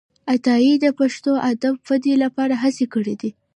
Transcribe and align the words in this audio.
عطايي 0.33 0.73
د 0.83 0.85
پښتو 0.99 1.31
ادب 1.51 1.75
د 1.81 1.83
ودې 1.87 2.13
لپاره 2.23 2.53
هڅي 2.63 2.85
کړي 2.93 3.15
دي. 3.21 3.29